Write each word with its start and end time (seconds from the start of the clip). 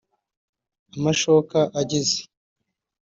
Amashoka 0.95 1.57
ageze 1.81 2.19